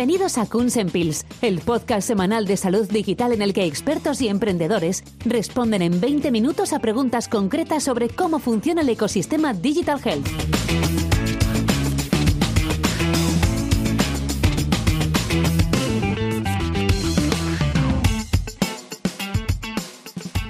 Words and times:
Bienvenidos 0.00 0.38
a 0.38 0.46
Kunsen 0.48 0.88
Pills, 0.88 1.26
el 1.42 1.60
podcast 1.60 2.08
semanal 2.08 2.46
de 2.46 2.56
salud 2.56 2.90
digital 2.90 3.34
en 3.34 3.42
el 3.42 3.52
que 3.52 3.66
expertos 3.66 4.22
y 4.22 4.28
emprendedores 4.28 5.04
responden 5.26 5.82
en 5.82 6.00
20 6.00 6.30
minutos 6.30 6.72
a 6.72 6.78
preguntas 6.78 7.28
concretas 7.28 7.82
sobre 7.82 8.08
cómo 8.08 8.38
funciona 8.38 8.80
el 8.80 8.88
ecosistema 8.88 9.52
Digital 9.52 10.00
Health. 10.02 10.26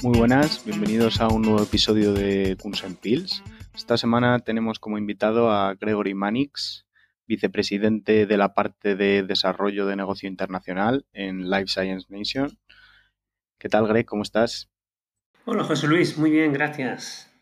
Muy 0.04 0.16
buenas, 0.16 0.64
bienvenidos 0.64 1.20
a 1.20 1.26
un 1.26 1.42
nuevo 1.42 1.60
episodio 1.60 2.12
de 2.12 2.56
Kunsen 2.62 2.94
Pills. 2.94 3.42
Esta 3.74 3.96
semana 3.96 4.38
tenemos 4.38 4.78
como 4.78 4.96
invitado 4.96 5.50
a 5.50 5.74
Gregory 5.74 6.14
Manix, 6.14 6.84
vicepresidente 7.30 8.26
de 8.26 8.36
la 8.36 8.54
parte 8.54 8.96
de 8.96 9.22
desarrollo 9.22 9.86
de 9.86 9.94
negocio 9.94 10.28
internacional 10.28 11.06
en 11.12 11.48
Life 11.48 11.68
Science 11.68 12.08
Nation. 12.08 12.58
¿Qué 13.56 13.68
tal, 13.68 13.86
Greg? 13.86 14.04
¿Cómo 14.04 14.22
estás? 14.22 14.68
Hola, 15.44 15.62
José 15.62 15.86
Luis. 15.86 16.18
Muy 16.18 16.32
bien, 16.32 16.52
gracias. 16.52 17.32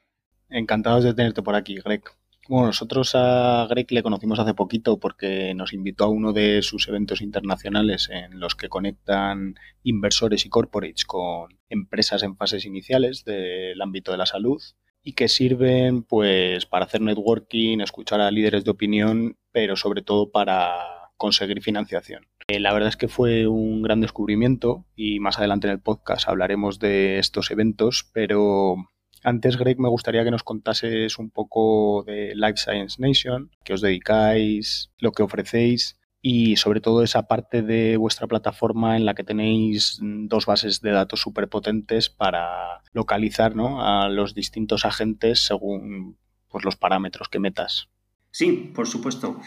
Encantados 0.51 1.05
de 1.05 1.14
tenerte 1.14 1.42
por 1.42 1.55
aquí, 1.55 1.77
Greg. 1.83 2.02
Bueno, 2.51 2.66
nosotros 2.66 3.12
a 3.14 3.66
Greg 3.70 3.91
le 3.91 4.02
conocimos 4.02 4.38
hace 4.38 4.52
poquito 4.52 4.98
porque 4.98 5.55
nos 5.55 5.73
invitó 5.73 6.05
a 6.05 6.09
uno 6.09 6.34
de 6.34 6.61
sus 6.61 6.86
eventos 6.89 7.23
internacionales 7.23 8.11
en 8.11 8.41
los 8.41 8.55
que 8.55 8.69
conectan 8.69 9.55
inversores 9.84 10.45
y 10.45 10.50
corporates 10.50 11.06
con 11.06 11.59
empresas 11.70 12.23
en 12.23 12.36
fases 12.36 12.66
iniciales 12.66 13.25
del 13.25 13.80
ámbito 13.80 14.12
de 14.12 14.19
la 14.19 14.27
salud 14.27 14.61
y 15.02 15.12
que 15.12 15.29
sirven 15.29 16.03
pues 16.03 16.67
para 16.67 16.84
hacer 16.84 17.00
networking, 17.00 17.81
escuchar 17.81 18.20
a 18.20 18.31
líderes 18.31 18.64
de 18.64 18.70
opinión, 18.70 19.36
pero 19.53 19.77
sobre 19.77 20.03
todo 20.03 20.31
para 20.31 21.11
conseguir 21.17 21.62
financiación. 21.62 22.27
Eh, 22.48 22.61
la 22.61 22.72
verdad 22.72 22.89
es 22.89 22.97
que 22.97 23.09
fue 23.09 23.47
un 23.47 23.83
gran 23.83 24.00
descubrimiento 24.00 24.87
y 24.97 25.20
más 25.20 25.39
adelante 25.39 25.67
en 25.67 25.75
el 25.75 25.81
podcast 25.81 26.28
hablaremos 26.28 26.78
de 26.78 27.19
estos 27.19 27.50
eventos, 27.50 28.09
pero 28.12 28.77
antes, 29.22 29.56
Greg, 29.56 29.78
me 29.78 29.89
gustaría 29.89 30.25
que 30.25 30.31
nos 30.31 30.45
contases 30.45 31.19
un 31.19 31.31
poco 31.31 32.05
de 32.05 32.34
Life 32.34 32.56
Science 32.56 33.00
Nation, 33.00 33.50
qué 33.65 33.75
os 33.75 33.81
dedicáis, 33.81 34.91
lo 34.98 35.12
que 35.12 35.22
ofrecéis 35.22 35.97
y 36.20 36.56
sobre 36.56 36.80
todo 36.80 37.02
esa 37.02 37.28
parte 37.28 37.62
de 37.62 37.97
vuestra 37.97 38.27
plataforma 38.27 38.97
en 38.97 39.05
la 39.05 39.14
que 39.14 39.24
tenéis 39.24 39.98
dos 40.02 40.47
bases 40.47 40.80
de 40.80 40.91
datos 40.91 41.20
súper 41.20 41.48
potentes 41.48 42.10
para 42.10 42.83
localizar 42.92 43.55
a 43.58 44.08
los 44.08 44.34
distintos 44.34 44.84
agentes 44.84 45.47
según 45.47 46.16
pues, 46.48 46.64
los 46.64 46.77
parámetros 46.77 47.28
que 47.28 47.38
metas. 47.38 47.88
Sí, 48.30 48.72
por 48.75 48.86
supuesto. 48.86 49.41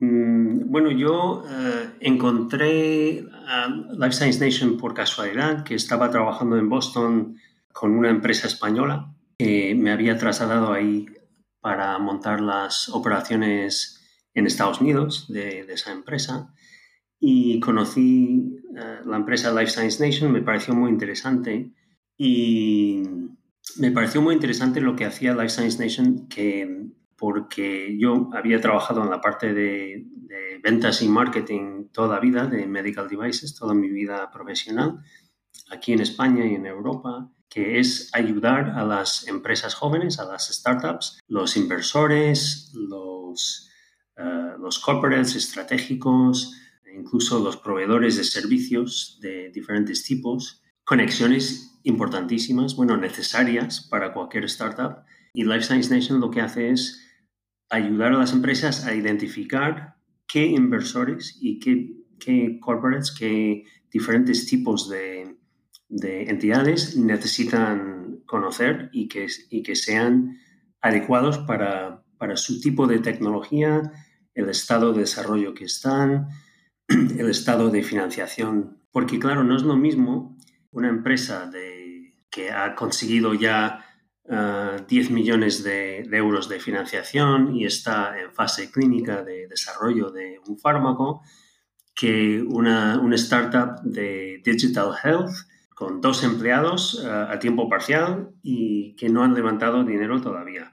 Mm, 0.00 0.70
bueno, 0.70 0.92
yo 0.92 1.42
eh, 1.48 1.90
encontré 2.00 3.24
a 3.46 3.68
Life 3.68 4.12
Science 4.12 4.44
Nation 4.44 4.76
por 4.76 4.94
casualidad, 4.94 5.64
que 5.64 5.74
estaba 5.74 6.10
trabajando 6.10 6.56
en 6.56 6.68
Boston 6.68 7.36
con 7.72 7.92
una 7.92 8.10
empresa 8.10 8.46
española 8.46 9.12
que 9.38 9.74
me 9.74 9.90
había 9.90 10.16
trasladado 10.16 10.72
ahí 10.72 11.06
para 11.60 11.98
montar 11.98 12.40
las 12.40 12.88
operaciones 12.88 13.97
en 14.38 14.46
Estados 14.46 14.80
Unidos 14.80 15.26
de, 15.28 15.60
esa 15.60 15.92
empresa 15.92 16.54
y 17.20 17.60
conocí 17.60 18.56
eh, 18.76 19.00
la 19.04 19.16
empresa 19.16 19.52
Life 19.52 19.72
Science 19.72 20.04
Nation, 20.04 20.32
me 20.32 20.42
pareció 20.42 20.74
muy 20.74 20.90
interesante 20.90 21.72
y 22.16 23.02
me 23.76 23.90
pareció 23.90 24.22
muy 24.22 24.34
interesante 24.34 24.80
lo 24.80 24.96
que 24.96 25.04
hacía 25.04 25.34
Life 25.34 25.50
Science 25.50 25.78
Nation 25.78 26.28
que 26.28 26.86
porque 27.16 27.96
yo 27.98 28.30
había 28.32 28.60
trabajado 28.60 29.02
en 29.02 29.10
la 29.10 29.20
parte 29.20 29.52
de, 29.52 30.04
de, 30.06 30.60
ventas 30.62 31.02
y 31.02 31.08
marketing 31.08 31.88
toda 31.92 32.14
la 32.14 32.20
vida 32.20 32.46
de 32.46 32.64
medical 32.66 33.08
devices, 33.08 33.56
toda 33.56 33.74
mi 33.74 33.90
vida 33.90 34.30
profesional, 34.30 35.00
aquí 35.70 35.92
en 35.92 36.00
España 36.00 36.46
y 36.46 36.54
en 36.54 36.66
Europa, 36.66 37.28
que 37.48 37.80
es 37.80 38.10
ayudar 38.12 38.70
a 38.70 38.84
las 38.84 39.26
empresas 39.26 39.74
jóvenes, 39.74 40.20
a 40.20 40.26
las 40.26 40.48
startups, 40.48 41.18
los 41.26 41.56
inversores, 41.56 42.70
los 42.74 43.67
eh, 44.18 44.54
los 44.58 44.78
corporates 44.80 45.36
estratégicos, 45.36 46.52
incluso 46.92 47.38
los 47.38 47.56
proveedores 47.56 48.16
de 48.16 48.24
servicios 48.24 49.18
de 49.22 49.50
diferentes 49.50 50.02
tipos, 50.02 50.62
conexiones 50.84 51.78
importantísimas, 51.84 52.74
bueno, 52.74 52.96
necesarias 52.96 53.86
para 53.88 54.12
cualquier 54.12 54.44
startup. 54.44 55.04
Y 55.32 55.44
Life 55.44 55.62
Science 55.62 55.94
Nation 55.94 56.20
lo 56.20 56.30
que 56.30 56.40
hace 56.40 56.70
es 56.70 57.04
ayudar 57.70 58.12
a 58.12 58.18
las 58.18 58.32
empresas 58.32 58.86
a 58.86 58.94
identificar 58.94 59.96
qué 60.26 60.46
inversores 60.46 61.38
y 61.40 61.60
qué, 61.60 62.58
corporates, 62.60 63.12
qué 63.12 63.64
diferentes 63.90 64.46
tipos 64.46 64.88
de, 64.88 65.36
de 65.88 66.24
entidades 66.24 66.96
necesitan 66.96 68.20
conocer 68.26 68.90
y 68.92 69.08
que, 69.08 69.26
y 69.50 69.62
que 69.62 69.76
sean 69.76 70.38
adecuados 70.80 71.38
para, 71.38 72.02
para 72.18 72.36
su 72.36 72.60
tipo 72.60 72.86
de 72.86 72.98
tecnología, 72.98 73.92
el 74.38 74.48
estado 74.48 74.92
de 74.92 75.00
desarrollo 75.00 75.52
que 75.52 75.64
están, 75.64 76.28
el 76.88 77.28
estado 77.28 77.70
de 77.70 77.82
financiación. 77.82 78.78
Porque 78.92 79.18
claro, 79.18 79.42
no 79.42 79.56
es 79.56 79.62
lo 79.62 79.76
mismo 79.76 80.38
una 80.70 80.88
empresa 80.88 81.46
de, 81.46 82.14
que 82.30 82.52
ha 82.52 82.76
conseguido 82.76 83.34
ya 83.34 83.84
10 84.24 84.30
ah, 84.30 85.12
millones 85.12 85.64
de, 85.64 86.08
euros 86.12 86.48
de 86.48 86.60
financiación 86.60 87.56
y 87.56 87.64
está 87.64 88.20
en 88.20 88.32
fase 88.32 88.70
clínica 88.70 89.22
de 89.24 89.48
desarrollo 89.48 90.10
de 90.10 90.38
un 90.46 90.58
fármaco 90.58 91.22
que 91.94 92.40
una, 92.42 93.00
una 93.00 93.16
startup 93.16 93.80
de 93.82 94.40
digital 94.44 94.92
health 95.02 95.32
con 95.74 96.00
dos 96.00 96.22
empleados 96.22 97.04
ah, 97.04 97.28
a 97.32 97.40
tiempo 97.40 97.68
parcial 97.68 98.30
y 98.40 98.94
que 98.94 99.08
no 99.08 99.24
han 99.24 99.34
levantado 99.34 99.82
dinero 99.82 100.20
todavía. 100.20 100.70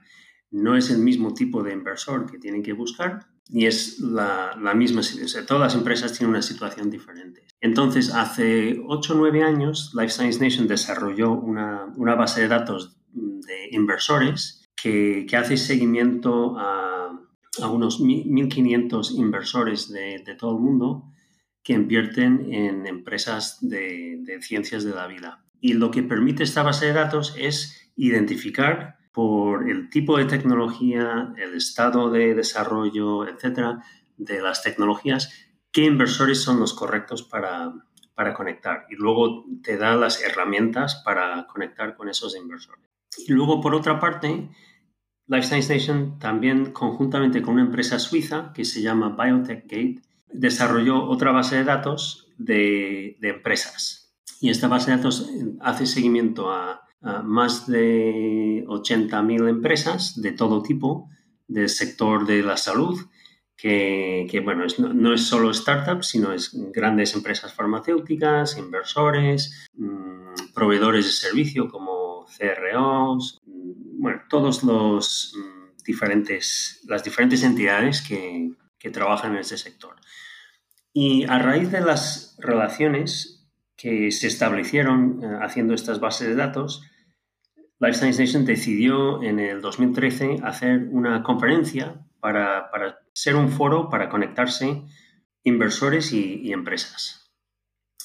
No 0.50 0.76
es 0.76 0.90
el 0.90 0.98
mismo 0.98 1.34
tipo 1.34 1.62
de 1.62 1.72
inversor 1.72 2.30
que 2.30 2.38
tienen 2.38 2.62
que 2.62 2.72
buscar 2.72 3.26
y 3.48 3.66
es 3.66 4.00
la, 4.00 4.56
la 4.60 4.74
misma, 4.74 5.00
o 5.02 5.44
todas 5.46 5.62
las 5.62 5.74
empresas 5.74 6.12
tienen 6.12 6.30
una 6.30 6.42
situación 6.42 6.90
diferente. 6.90 7.46
Entonces, 7.60 8.12
hace 8.12 8.80
8 8.86 9.12
o 9.12 9.16
9 9.16 9.42
años, 9.42 9.92
Life 9.94 10.10
Science 10.10 10.40
Nation 10.40 10.66
desarrolló 10.66 11.32
una, 11.32 11.86
una 11.96 12.14
base 12.14 12.42
de 12.42 12.48
datos 12.48 12.96
de 13.12 13.68
inversores 13.70 14.68
que, 14.74 15.26
que 15.28 15.36
hace 15.36 15.56
seguimiento 15.56 16.58
a, 16.58 17.18
a 17.62 17.68
unos 17.68 18.00
1.500 18.00 19.16
inversores 19.16 19.88
de, 19.90 20.22
de, 20.24 20.34
todo 20.34 20.56
el 20.56 20.62
mundo 20.62 21.12
que 21.62 21.72
invierten 21.72 22.52
en 22.52 22.86
empresas 22.86 23.58
de, 23.60 24.18
de 24.20 24.42
ciencias 24.42 24.84
de 24.84 24.94
la 24.94 25.06
vida. 25.06 25.44
Y 25.60 25.74
lo 25.74 25.90
que 25.90 26.02
permite 26.02 26.42
esta 26.42 26.62
base 26.62 26.86
de 26.86 26.92
datos 26.92 27.34
es 27.38 27.90
identificar 27.96 28.95
por 29.16 29.70
el 29.70 29.88
tipo 29.88 30.18
de 30.18 30.26
tecnología, 30.26 31.32
el 31.38 31.54
estado 31.54 32.10
de 32.10 32.34
desarrollo, 32.34 33.26
etcétera, 33.26 33.82
de 34.18 34.42
las 34.42 34.62
tecnologías, 34.62 35.32
qué 35.72 35.84
inversores 35.84 36.42
son 36.42 36.60
los 36.60 36.74
correctos 36.74 37.22
para, 37.22 37.72
para 38.14 38.34
conectar. 38.34 38.84
Y 38.90 38.96
luego 38.96 39.46
te 39.62 39.78
da 39.78 39.96
las 39.96 40.22
herramientas 40.22 41.00
para 41.02 41.46
conectar 41.46 41.96
con 41.96 42.10
esos 42.10 42.36
inversores. 42.36 42.84
Y 43.26 43.32
luego, 43.32 43.62
por 43.62 43.74
otra 43.74 43.98
parte, 43.98 44.50
Life 45.28 45.46
Science 45.46 45.72
Nation 45.72 46.18
también, 46.18 46.72
conjuntamente 46.72 47.40
con 47.40 47.54
una 47.54 47.62
empresa 47.62 47.98
suiza 47.98 48.52
que 48.52 48.66
se 48.66 48.82
llama 48.82 49.16
Biotech 49.18 49.62
Gate, 49.62 50.02
desarrolló 50.30 51.08
otra 51.08 51.32
base 51.32 51.56
de 51.56 51.64
datos 51.64 52.34
de, 52.36 53.16
de 53.22 53.30
empresas. 53.30 54.14
Y 54.42 54.50
esta 54.50 54.68
base 54.68 54.90
de 54.90 54.98
datos 54.98 55.30
hace 55.60 55.86
seguimiento 55.86 56.50
a 56.50 56.85
más 57.00 57.66
de 57.66 58.64
80.000 58.66 59.48
empresas 59.48 60.20
de 60.20 60.32
todo 60.32 60.62
tipo 60.62 61.08
del 61.46 61.68
sector 61.68 62.26
de 62.26 62.42
la 62.42 62.56
salud, 62.56 62.98
que, 63.56 64.40
bueno, 64.44 64.66
no, 64.78 65.14
es 65.14 65.22
solo 65.22 65.52
startups, 65.52 66.08
sino 66.08 66.32
es 66.32 66.50
grandes 66.72 67.14
empresas 67.14 67.52
farmacéuticas, 67.54 68.58
inversores, 68.58 69.66
mm, 69.74 70.52
proveedores 70.54 71.06
de 71.06 71.12
servicio 71.12 71.68
como 71.68 72.26
CROs, 72.26 73.40
mm, 73.46 74.00
bueno, 74.00 74.22
todos 74.28 74.62
los 74.62 75.34
mm, 75.36 75.82
diferentes, 75.84 76.82
las 76.86 77.02
diferentes 77.02 77.42
entidades 77.42 78.02
que, 78.02 78.52
que 78.78 78.90
trabajan 78.90 79.32
en 79.32 79.38
este 79.38 79.56
sector. 79.56 79.96
Y 80.92 81.24
a 81.24 81.38
raíz 81.38 81.70
de 81.70 81.80
las 81.80 82.36
relaciones 82.38 83.35
que 83.76 84.10
se 84.10 84.26
establecieron 84.26 85.20
eh, 85.22 85.38
haciendo 85.42 85.74
estas 85.74 86.00
bases 86.00 86.28
de 86.28 86.34
datos, 86.34 86.82
Life 87.78 87.98
Science 87.98 88.22
Nation 88.22 88.44
decidió 88.46 89.22
en 89.22 89.38
el 89.38 89.60
2013 89.60 90.38
hacer 90.42 90.88
una 90.90 91.22
conferencia 91.22 92.00
para, 92.20 92.70
ser 93.12 93.36
un 93.36 93.50
foro 93.50 93.90
para 93.90 94.08
conectarse 94.08 94.82
inversores 95.44 96.12
y, 96.12 96.52
empresas. 96.52 97.30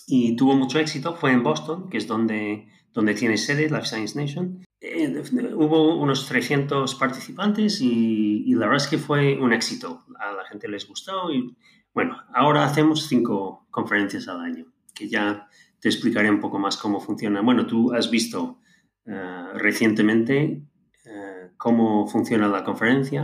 Y 0.05 0.35
tuvo 0.35 0.55
mucho 0.55 0.77
éxito, 0.79 1.15
fue 1.15 1.31
en 1.31 1.41
Boston, 1.41 1.89
que 1.89 1.97
es 1.97 2.05
donde, 2.05 2.67
donde 2.91 3.13
tiene 3.13 3.37
sede 3.37 3.69
Life 3.69 3.85
Science 3.85 4.19
Nation. 4.19 4.63
Eh, 4.81 5.23
hubo 5.55 5.95
unos 5.95 6.27
300 6.27 6.93
participantes 6.95 7.79
y, 7.81 8.53
la 8.53 8.67
verdad 8.67 8.83
es 8.83 8.89
que 8.89 8.97
fue 8.97 9.39
un 9.39 9.53
éxito. 9.53 10.03
A 10.19 10.33
la 10.33 10.45
gente 10.45 10.67
les 10.67 10.87
gustó 10.87 11.31
y 11.31 11.55
Bueno, 11.93 12.21
ahora 12.33 12.65
hacemos 12.65 13.07
cinco 13.07 13.65
conferencias 13.71 14.27
al 14.27 14.41
año, 14.41 14.65
que 14.93 15.09
ya 15.09 15.47
te 15.79 15.89
explicaré 15.89 16.29
un 16.29 16.39
poco 16.39 16.59
más 16.59 16.77
cómo 16.77 16.99
funciona. 16.99 17.41
Bueno, 17.41 17.65
tú 17.65 17.93
has 17.93 18.09
visto 18.09 18.59
eh, 19.05 19.45
recientemente 19.55 20.63
eh, 21.05 21.49
cómo 21.57 22.07
funciona 22.07 22.47
la 22.47 22.63
conferencia, 22.63 23.23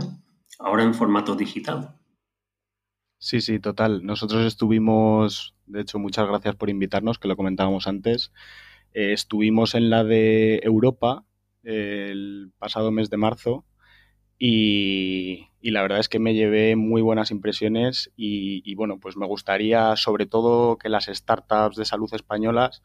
ahora 0.58 0.82
en 0.82 0.94
formato 0.94 1.36
digital. 1.36 1.94
Sí, 3.18 3.40
sí, 3.40 3.58
total. 3.58 4.04
Nosotros 4.04 4.44
estuvimos, 4.46 5.56
de 5.66 5.80
hecho, 5.80 5.98
muchas 5.98 6.26
gracias 6.26 6.56
por 6.56 6.70
invitarnos, 6.70 7.18
que 7.18 7.28
lo 7.28 7.36
comentábamos 7.36 7.86
antes. 7.86 8.32
Eh, 8.92 9.12
estuvimos 9.12 9.74
en 9.74 9.90
la 9.90 10.04
de 10.04 10.60
Europa 10.62 11.24
el 11.62 12.52
pasado 12.58 12.90
mes 12.90 13.10
de 13.10 13.16
marzo 13.16 13.64
y, 14.38 15.48
la 15.62 15.82
verdad 15.82 15.98
es 15.98 16.08
que 16.08 16.18
me 16.18 16.34
llevé 16.34 16.76
muy 16.76 17.02
buenas 17.02 17.30
impresiones 17.30 18.10
y, 18.16 18.74
bueno, 18.74 18.98
pues 19.00 19.16
me 19.16 19.26
gustaría 19.26 19.96
sobre 19.96 20.26
todo 20.26 20.78
que 20.78 20.88
las 20.88 21.06
startups 21.06 21.76
de 21.76 21.84
salud 21.84 22.12
españolas 22.14 22.82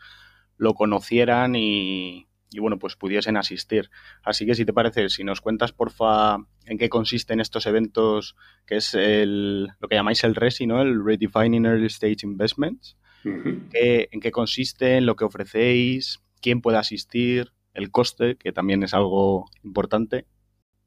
lo 0.57 0.73
conocieran 0.73 1.55
y, 1.55 2.27
bueno, 2.59 2.79
pues 2.79 2.95
pudiesen 2.95 3.38
asistir. 3.38 3.89
Así 4.23 4.45
que 4.45 4.55
si 4.55 4.65
te 4.65 4.73
parece, 4.73 5.09
si 5.09 5.23
nos 5.23 5.41
cuentas 5.41 5.71
porfa 5.71 6.38
en 6.65 6.77
qué 6.77 6.89
consisten 6.89 7.39
estos 7.39 7.65
eventos, 7.65 8.35
que 8.65 8.77
es 8.77 8.94
el, 8.94 9.69
lo 9.79 9.88
que 9.88 9.95
llamáis 9.95 10.23
el 10.23 10.35
RESI, 10.35 10.67
¿no? 10.67 10.81
El 10.81 11.03
Redefining 11.03 11.65
Early 11.65 11.88
Stage 11.88 12.17
Investments. 12.23 12.97
¿En 13.23 14.19
qué 14.19 14.31
consiste, 14.31 14.97
en 14.97 15.06
lo 15.06 15.15
que 15.15 15.23
ofrecéis, 15.23 16.21
quién 16.41 16.61
puede 16.61 16.77
asistir, 16.77 17.53
el 17.73 17.91
coste, 17.91 18.35
que 18.35 18.51
también 18.51 18.83
es 18.83 18.94
algo 18.94 19.49
importante. 19.63 20.25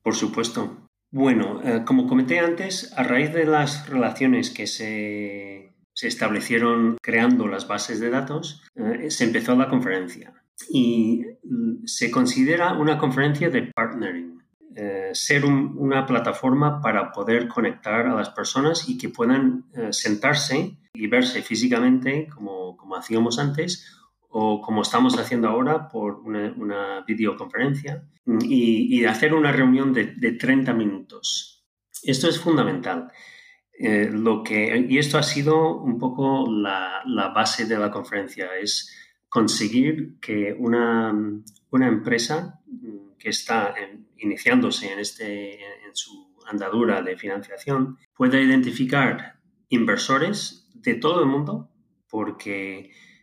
Por 0.06 0.14
supuesto. 0.14 0.88
Bueno, 1.11 1.61
eh, 1.64 1.82
como 1.85 2.06
comenté 2.06 2.38
antes, 2.38 2.93
a 2.97 3.03
raíz 3.03 3.32
de 3.32 3.44
las 3.44 3.88
relaciones 3.88 4.50
que 4.50 4.69
se, 4.69 5.75
establecieron 6.00 6.97
creando 7.03 7.49
las 7.49 7.67
bases 7.67 7.99
de 7.99 8.11
datos, 8.11 8.62
eh, 8.76 9.11
se 9.11 9.25
empezó 9.25 9.56
la 9.56 9.69
conferencia 9.69 10.32
y 10.70 11.25
mm, 11.43 11.87
se 11.87 12.12
considera 12.12 12.75
una 12.75 12.99
conferencia 12.99 13.50
de 13.50 13.62
partnering. 13.62 14.44
Eh, 14.76 15.11
ser 15.12 15.44
una 15.44 16.06
plataforma 16.06 16.81
para 16.81 17.11
poder 17.11 17.49
conectar 17.49 18.06
a 18.06 18.14
las 18.14 18.31
personas 18.31 18.88
y 18.88 18.99
que 18.99 19.08
puedan 19.08 19.64
sentarse 19.91 20.79
y 20.94 21.06
verse 21.08 21.43
físicamente 21.43 22.29
como, 22.29 22.76
como 22.76 22.94
hacíamos 22.94 23.41
antes 23.41 23.95
o 24.38 24.60
como 24.60 24.82
estamos 24.82 25.18
haciendo 25.18 25.48
ahora 25.48 25.88
por 25.88 26.16
una, 26.16 27.00
videoconferencia 27.06 28.06
y, 28.42 29.02
hacer 29.06 29.32
una 29.32 29.50
reunión 29.50 29.94
de, 29.94 30.32
30 30.32 30.74
minutos. 30.74 31.64
Esto 32.02 32.28
es 32.28 32.38
fundamental. 32.38 33.10
Eh, 33.72 34.10
lo 34.12 34.42
que, 34.42 34.86
y 34.90 34.98
esto 34.98 35.16
ha 35.16 35.22
sido 35.22 35.78
un 35.78 35.98
poco 35.98 36.50
la, 36.50 37.02
base 37.34 37.64
de 37.64 37.78
la 37.78 37.90
conferencia, 37.90 38.50
es 38.60 38.94
conseguir 39.26 40.20
que 40.20 40.54
una, 40.58 41.14
una 41.70 41.88
empresa 41.88 42.60
que 43.18 43.30
está 43.30 43.74
iniciándose 44.18 44.92
en, 44.92 44.98
este, 44.98 45.54
en 45.54 45.94
su 45.94 46.36
andadura 46.46 47.00
de 47.00 47.16
financiación 47.16 47.96
pueda 48.14 48.38
identificar 48.38 49.40
inversores 49.70 50.68
de 50.74 50.94
todo 50.96 51.20
el 51.20 51.26
mundo, 51.26 51.70
porque 52.10 52.90
Mm, 52.90 53.15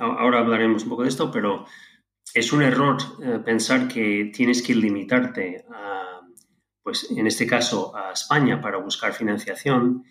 ahora 0.00 0.40
hablaremos 0.40 0.84
un 0.84 0.90
poco 0.90 1.02
de 1.02 1.08
esto, 1.08 1.30
pero 1.30 1.66
es 2.34 2.52
un 2.52 2.62
error 2.62 2.96
eh, 3.22 3.40
pensar 3.44 3.88
que 3.88 4.30
tienes 4.34 4.62
que 4.62 4.74
limitarte 4.74 5.64
a, 5.72 6.20
pues 6.82 7.10
en 7.10 7.26
este 7.26 7.46
caso, 7.46 7.94
a 7.96 8.12
España 8.12 8.60
para 8.60 8.78
buscar 8.78 9.12
financiación. 9.12 10.04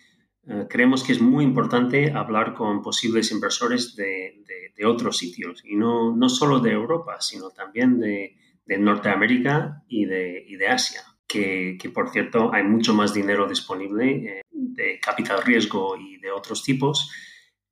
Eh, 0.46 0.66
creemos 0.68 1.02
que 1.02 1.12
es 1.12 1.20
muy 1.20 1.44
importante 1.44 2.12
hablar 2.12 2.54
con 2.54 2.82
posibles 2.82 3.30
inversores 3.32 3.96
de, 3.96 4.36
otros 4.82 5.18
sitios 5.18 5.62
y 5.62 5.76
no, 5.76 6.16
no, 6.16 6.30
solo 6.30 6.58
de 6.58 6.70
Europa, 6.70 7.20
sino 7.20 7.50
también 7.50 8.00
de, 8.00 8.36
Norteamérica 8.66 9.82
y 9.88 10.06
de, 10.06 10.46
de 10.58 10.68
Asia. 10.68 11.02
Que, 11.26 11.76
que, 11.78 11.90
por 11.90 12.10
cierto 12.10 12.50
hay 12.52 12.64
mucho 12.64 12.94
más 12.94 13.12
dinero 13.12 13.46
disponible 13.46 14.38
eh, 14.38 14.42
de 14.50 14.98
capital 14.98 15.42
riesgo 15.42 15.96
y 15.96 16.16
de 16.16 16.30
otros 16.32 16.64
tipos 16.64 17.12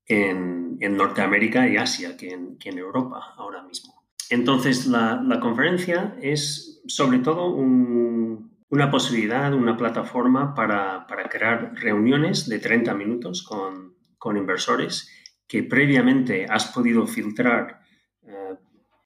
en, 0.08 0.96
Norteamérica 0.96 1.68
y 1.68 1.76
Asia 1.76 2.16
que 2.16 2.30
en, 2.30 2.78
Europa 2.78 3.34
ahora 3.36 3.62
mismo. 3.62 4.02
Entonces, 4.30 4.86
la, 4.86 5.38
conferencia 5.40 6.16
es 6.20 6.82
sobre 6.86 7.18
todo 7.18 7.54
una 7.54 8.90
posibilidad, 8.90 9.52
una 9.52 9.76
plataforma 9.76 10.54
para, 10.54 11.06
crear 11.30 11.74
reuniones 11.74 12.48
de 12.48 12.58
30 12.58 12.94
minutos 12.94 13.42
con, 13.42 14.36
inversores 14.36 15.10
que 15.46 15.62
previamente 15.62 16.44
has 16.46 16.66
podido 16.66 17.06
filtrar 17.06 17.80
eh, 18.22 18.56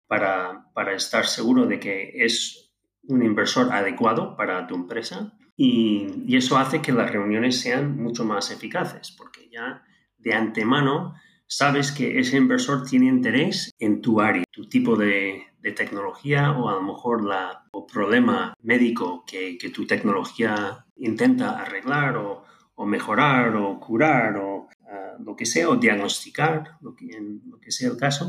para, 0.09 0.65
estar 0.95 1.27
seguro 1.27 1.67
de 1.67 1.79
que 1.79 2.25
es 2.25 2.73
un 3.05 3.23
inversor 3.23 3.73
adecuado 3.73 4.37
para 4.37 4.67
tu 4.67 4.75
empresa 4.75 5.39
y, 5.57 6.25
y, 6.27 6.37
eso 6.37 6.57
hace 6.59 6.83
que 6.83 6.93
las 6.93 7.13
reuniones 7.13 7.61
sean 7.61 7.97
mucho 7.97 8.25
más 8.25 8.51
eficaces 8.51 9.15
porque 9.17 9.49
ya 9.49 9.85
de 10.23 10.35
antemano 10.35 11.15
sabes 11.47 11.93
que 11.93 12.19
ese 12.19 12.39
inversor 12.39 12.85
tiene 12.85 13.07
interés 13.07 13.71
en 13.79 14.01
tu 14.01 14.21
área, 14.21 14.45
tu 14.51 14.69
tipo 14.69 14.97
de, 14.97 15.47
tecnología 15.77 16.51
o 16.53 16.69
a 16.69 16.75
lo 16.75 16.83
mejor 16.83 17.25
la, 17.25 17.69
o 17.73 17.87
problema 17.87 18.53
médico 18.63 19.25
que, 19.25 19.57
tu 19.73 19.87
tecnología 19.87 20.85
intenta 20.97 21.61
arreglar 21.61 22.17
o, 22.17 22.45
mejorar 22.85 23.55
o 23.55 23.79
curar 23.79 24.39
o 24.39 24.69
ah, 24.91 25.15
lo 25.25 25.37
que 25.37 25.47
sea, 25.47 25.69
o 25.69 25.77
diagnosticar, 25.77 26.79
lo 26.81 26.97
que, 26.97 27.07
lo 27.47 27.61
que 27.61 27.71
sea 27.71 27.91
el 27.91 27.97
caso. 27.97 28.27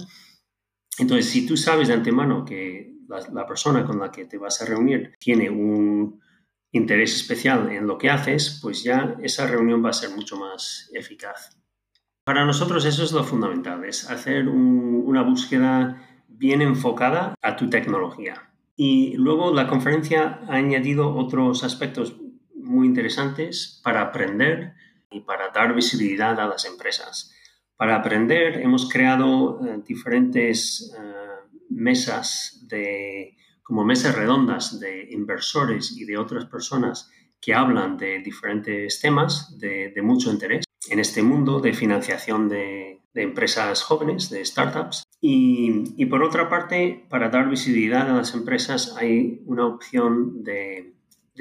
Entonces, 0.99 1.25
si 1.31 1.47
tú 1.47 1.57
sabes 1.57 1.87
de 1.87 1.95
antemano 1.95 2.45
que 2.45 2.93
la 3.07 3.47
persona 3.47 3.83
con 3.83 3.99
la 3.99 4.11
que 4.11 4.25
te 4.25 4.37
vas 4.37 4.61
a 4.61 4.65
reunir 4.65 5.15
tiene 5.19 5.49
un 5.49 6.21
interés 6.71 7.15
especial 7.15 7.71
en 7.71 7.87
lo 7.87 7.97
que 7.97 8.09
haces, 8.09 8.59
pues 8.61 8.83
ya 8.83 9.15
esa 9.23 9.47
reunión 9.47 9.83
va 9.83 9.89
a 9.89 9.93
ser 9.93 10.11
mucho 10.11 10.37
más 10.37 10.91
eficaz. 10.93 11.57
Para 12.23 12.45
nosotros 12.45 12.85
eso 12.85 13.03
es 13.03 13.11
lo 13.11 13.25
fundamental, 13.25 13.83
es 13.83 14.09
hacer 14.09 14.47
una 14.47 15.23
búsqueda 15.23 16.01
bien 16.29 16.61
enfocada 16.61 17.35
a 17.41 17.57
tu 17.57 17.69
tecnología. 17.69 18.49
Y 18.77 19.17
luego 19.17 19.53
la 19.53 19.67
conferencia 19.67 20.39
ha 20.47 20.55
añadido 20.55 21.13
otros 21.15 21.65
aspectos 21.65 22.15
muy 22.55 22.87
interesantes 22.87 23.81
para 23.83 24.01
aprender 24.01 24.73
y 25.11 25.19
para 25.19 25.49
dar 25.49 25.75
visibilidad 25.75 26.39
a 26.39 26.47
las 26.47 26.63
empresas. 26.63 27.35
Para 27.75 27.97
aprender 27.97 28.61
hemos 28.61 28.89
creado 28.89 29.59
eh, 29.65 29.81
diferentes 29.85 30.95
eh, 30.97 31.57
mesas 31.69 32.65
de, 32.69 33.35
como 33.63 33.83
mesas 33.83 34.15
redondas 34.15 34.79
de 34.79 35.09
inversores 35.11 35.91
y 35.97 36.05
de 36.05 36.17
otras 36.17 36.45
personas 36.45 37.11
que 37.41 37.53
hablan 37.53 37.97
de 37.97 38.19
diferentes 38.19 39.01
temas 39.01 39.59
de, 39.59 39.91
de 39.93 40.01
mucho 40.01 40.31
interés 40.31 40.63
en 40.89 40.99
este 40.99 41.23
mundo 41.23 41.59
de 41.59 41.73
financiación 41.73 42.49
de, 42.49 42.99
empresas 43.15 43.83
jóvenes, 43.83 44.29
de 44.31 44.43
startups. 44.43 45.03
Y, 45.21 46.05
por 46.07 46.23
otra 46.23 46.49
parte, 46.49 47.05
para 47.09 47.29
dar 47.29 47.49
visibilidad 47.49 48.09
a 48.09 48.15
las 48.15 48.33
empresas 48.33 48.95
hay 48.97 49.41
una 49.45 49.67
opción 49.67 50.43
de, 50.43 50.93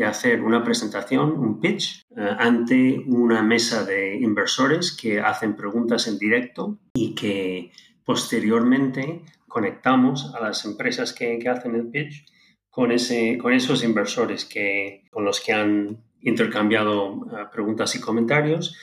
hacer 0.06 0.42
una 0.42 0.62
presentación, 0.64 1.32
un 1.32 1.60
pitch, 1.60 2.06
eh, 2.16 2.36
ante 2.38 3.02
una 3.06 3.42
mesa 3.42 3.84
de 3.84 4.16
inversores 4.16 4.92
que 4.92 5.20
hacen 5.20 5.54
preguntas 5.54 6.06
en 6.08 6.18
directo 6.18 6.78
y 6.94 7.14
que 7.14 7.72
posteriormente 8.04 9.22
conectamos 9.48 10.34
a 10.34 10.40
las 10.40 10.64
empresas 10.64 11.12
que, 11.12 11.38
hacen 11.48 11.74
el 11.74 11.88
pitch 11.88 12.24
con, 12.70 12.90
ese, 12.90 13.36
con 13.38 13.52
esos 13.52 13.84
inversores 13.84 14.44
que, 14.44 15.04
con 15.10 15.24
los 15.24 15.40
que 15.40 15.52
han 15.52 16.02
intercambiado 16.22 17.26
eh, 17.26 17.44
preguntas 17.52 17.94
y 17.94 18.00
comentarios 18.00 18.76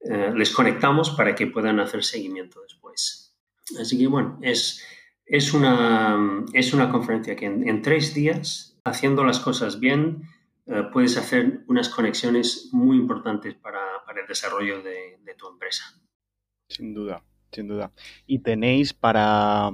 eh, 0.00 0.32
les 0.34 0.50
conectamos 0.50 1.10
para 1.10 1.34
que 1.34 1.46
puedan 1.46 1.78
hacer 1.78 2.02
seguimiento 2.04 2.62
después. 2.62 3.36
Así 3.78 3.98
que 3.98 4.06
bueno, 4.06 4.38
es, 4.42 4.82
es, 5.26 5.52
una, 5.52 6.44
es 6.54 6.72
una 6.72 6.90
conferencia 6.90 7.36
que 7.36 7.46
en, 7.46 7.82
tres 7.82 8.14
días, 8.14 8.78
haciendo 8.84 9.24
las 9.24 9.40
cosas 9.40 9.78
bien, 9.78 10.22
eh, 10.66 10.84
puedes 10.92 11.16
hacer 11.18 11.64
unas 11.68 11.90
conexiones 11.90 12.70
muy 12.72 12.96
importantes 12.96 13.54
para, 13.54 13.80
el 14.18 14.26
desarrollo 14.26 14.82
de, 14.82 15.18
tu 15.38 15.48
empresa. 15.48 15.84
Sin 16.68 16.92
duda, 16.92 17.22
sin 17.52 17.68
duda. 17.68 17.92
¿Y 18.26 18.40
tenéis 18.40 18.92
para, 18.92 19.70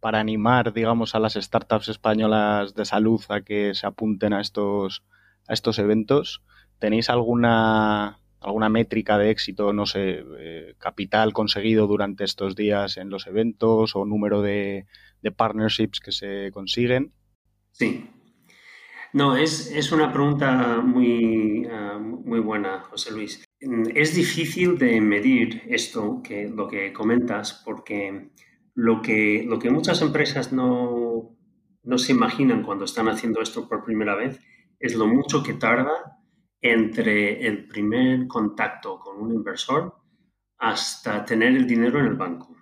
para 0.00 0.20
animar, 0.20 0.72
digamos, 0.74 1.14
a 1.14 1.20
las 1.20 1.34
startups 1.34 1.88
españolas 1.88 2.74
de 2.74 2.84
salud 2.84 3.20
a 3.30 3.40
que 3.40 3.74
se 3.74 3.86
apunten 3.86 4.34
a 4.34 4.40
estos, 4.40 5.04
a 5.46 5.54
estos 5.54 5.78
eventos? 5.78 6.42
¿Tenéis 6.78 7.08
alguna 7.08 8.20
alguna 8.40 8.68
métrica 8.68 9.18
de 9.18 9.30
éxito, 9.30 9.72
no 9.72 9.86
sé, 9.86 10.24
eh, 10.38 10.74
capital 10.78 11.32
conseguido 11.32 11.86
durante 11.86 12.24
estos 12.24 12.54
días 12.54 12.96
en 12.96 13.10
los 13.10 13.26
eventos 13.26 13.96
o 13.96 14.04
número 14.04 14.42
de, 14.42 14.86
partnerships 15.36 16.00
que 16.00 16.12
se 16.12 16.50
consiguen? 16.52 17.12
Sí. 17.72 18.08
No, 19.12 19.36
es, 19.36 19.90
una 19.92 20.12
pregunta 20.12 20.80
muy, 20.82 21.66
ah, 21.70 21.98
muy 21.98 22.40
buena, 22.40 22.80
José 22.80 23.12
Luis. 23.12 23.44
es 23.94 24.14
difícil 24.14 24.78
de 24.78 25.00
medir 25.00 25.62
esto, 25.68 26.22
que, 26.22 26.48
lo 26.48 26.68
que 26.68 26.92
comentas, 26.92 27.62
porque 27.64 28.30
lo 28.74 29.02
que, 29.02 29.44
lo 29.46 29.58
que 29.58 29.70
muchas 29.70 30.02
empresas 30.02 30.52
no, 30.52 31.36
no 31.82 31.98
se 31.98 32.12
imaginan 32.12 32.62
cuando 32.62 32.84
están 32.84 33.08
haciendo 33.08 33.40
esto 33.40 33.68
por 33.68 33.84
primera 33.84 34.14
vez 34.14 34.40
es 34.78 34.94
lo 34.94 35.06
mucho 35.06 35.42
que 35.42 35.54
tarda 35.54 36.17
entre 36.60 37.46
el 37.46 37.66
primer 37.68 38.26
contacto 38.26 38.98
con 38.98 39.20
un 39.20 39.32
inversor 39.32 39.94
hasta 40.58 41.24
tener 41.24 41.56
el 41.56 41.66
dinero 41.66 42.00
en 42.00 42.06
el 42.06 42.14
banco. 42.14 42.56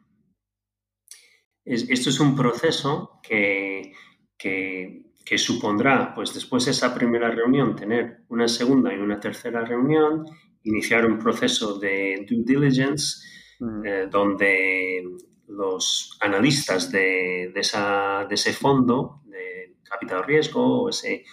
esto 1.65 2.11
es 2.11 2.21
un 2.21 2.37
proceso 2.37 3.21
que, 3.23 3.93
que, 4.37 5.07
que, 5.25 5.39
supondrá, 5.39 6.15
pues 6.15 6.35
después 6.35 6.67
de 6.67 6.73
esa 6.73 6.95
primera 6.95 7.31
reunión, 7.31 7.75
tener 7.75 8.25
una 8.29 8.47
segunda 8.47 8.95
y 8.95 8.99
una 8.99 9.19
tercera 9.19 9.65
reunión, 9.65 10.27
iniciar 10.63 11.07
un 11.07 11.19
proceso 11.19 11.79
de 11.79 12.27
due 12.29 12.45
diligence, 12.45 13.25
mm. 13.61 13.87
eh, 13.87 14.07
donde 14.11 15.03
los 15.49 16.19
analistas 16.21 16.93
de, 16.93 17.51
de, 17.55 17.61
esa, 17.61 18.27
de, 18.29 18.35
ese 18.35 18.53
fondo 18.53 19.23
de 19.25 19.77
capital 19.83 20.25
riesgo 20.25 20.83
o 20.83 20.89
ese, 20.91 21.25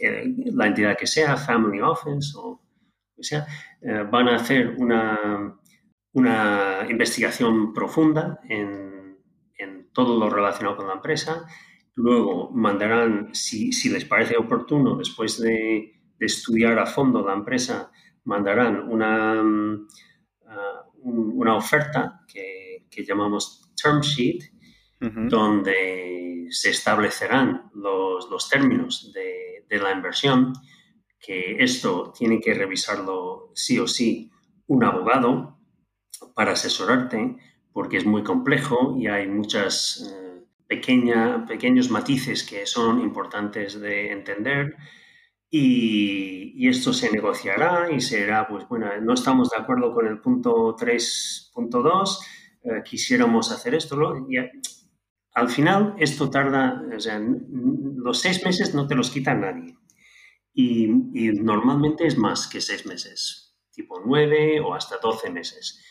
eh, 0.00 0.34
la 0.52 0.66
entidad 0.66 0.96
que 0.96 1.06
sea, 1.06 1.36
family 1.36 1.80
office 1.80 2.32
o 2.36 2.60
que 3.14 3.22
sea, 3.22 3.46
eh, 3.80 4.04
van 4.10 4.28
a 4.28 4.36
hacer 4.36 4.74
una, 4.78 5.58
una 6.12 6.86
investigación 6.88 7.72
profunda 7.72 8.40
en, 8.48 9.18
en, 9.58 9.90
todo 9.92 10.18
lo 10.18 10.28
relacionado 10.28 10.76
con 10.76 10.88
la 10.88 10.94
empresa. 10.94 11.46
Luego 11.94 12.50
mandarán, 12.50 13.34
si, 13.34 13.72
si 13.72 13.88
les 13.88 14.04
parece 14.04 14.36
oportuno, 14.36 14.96
después 14.96 15.40
de, 15.40 15.92
de, 16.18 16.26
estudiar 16.26 16.78
a 16.78 16.86
fondo 16.86 17.24
la 17.26 17.32
empresa, 17.32 17.90
mandarán 18.24 18.88
una, 18.90 19.42
uh, 19.42 21.00
una 21.00 21.56
oferta 21.56 22.20
que, 22.28 22.86
que, 22.90 23.04
llamamos 23.04 23.72
term 23.82 24.00
sheet, 24.00 24.42
donde 25.00 26.46
se 26.50 26.70
establecerán 26.70 27.70
los, 27.74 28.30
los 28.30 28.48
términos 28.48 29.12
de 29.12 29.46
de 29.68 29.78
la 29.78 29.92
inversión, 29.92 30.52
que 31.18 31.56
esto 31.62 32.12
tiene 32.16 32.40
que 32.40 32.54
revisarlo 32.54 33.50
sí 33.54 33.78
o 33.78 33.86
sí 33.86 34.30
un 34.66 34.84
abogado 34.84 35.58
para 36.34 36.52
asesorarte, 36.52 37.36
porque 37.72 37.98
es 37.98 38.06
muy 38.06 38.22
complejo 38.22 38.96
y 38.98 39.06
hay 39.06 39.26
muchas 39.26 40.10
eh, 40.10 40.44
pequeños 40.66 41.90
matices 41.90 42.42
que 42.44 42.66
son 42.66 43.00
importantes 43.00 43.80
de 43.80 44.12
entender. 44.12 44.76
Y, 45.50 46.68
esto 46.68 46.92
se 46.92 47.12
negociará 47.12 47.92
y 47.92 48.00
será, 48.00 48.48
pues 48.48 48.66
bueno, 48.66 48.88
no 49.00 49.14
estamos 49.14 49.50
de 49.50 49.58
acuerdo 49.58 49.94
con 49.94 50.06
el 50.06 50.20
punto 50.20 50.74
3.2, 50.74 52.18
eh, 52.64 52.82
quisiéramos 52.84 53.52
hacer 53.52 53.74
esto, 53.74 53.96
y, 54.28 54.36
al 55.36 55.50
final, 55.50 55.94
esto 55.98 56.30
tarda, 56.30 56.82
o 56.96 56.98
sea, 56.98 57.20
los 57.20 58.20
seis 58.20 58.42
meses 58.42 58.74
no 58.74 58.86
te 58.86 58.94
los 58.94 59.10
quita 59.10 59.34
nadie. 59.34 59.76
Y, 60.54 60.86
normalmente 60.88 62.06
es 62.06 62.16
más 62.16 62.48
que 62.48 62.62
seis 62.62 62.86
meses, 62.86 63.54
tipo 63.70 64.00
nueve 64.02 64.60
o 64.60 64.72
hasta 64.72 64.96
doce 64.96 65.30
meses. 65.30 65.84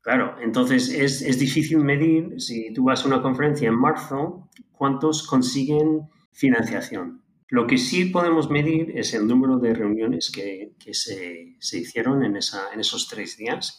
Claro, 0.00 0.38
entonces 0.42 0.88
es, 0.88 1.22
es, 1.22 1.38
difícil 1.38 1.78
medir, 1.78 2.40
si 2.40 2.72
tú 2.72 2.82
vas 2.82 3.04
a 3.04 3.06
una 3.06 3.22
conferencia 3.22 3.68
en 3.68 3.78
marzo, 3.78 4.50
cuántos 4.72 5.24
consiguen 5.24 6.08
financiación. 6.32 7.22
Lo 7.46 7.68
que 7.68 7.78
sí 7.78 8.06
podemos 8.06 8.50
medir 8.50 8.98
es 8.98 9.14
el 9.14 9.28
número 9.28 9.58
de 9.58 9.72
reuniones 9.72 10.32
que, 10.34 10.72
que 10.80 10.94
se, 10.94 11.54
se, 11.60 11.78
hicieron 11.78 12.24
en, 12.24 12.34
esa, 12.34 12.72
en, 12.72 12.80
esos 12.80 13.06
tres 13.06 13.36
días, 13.36 13.78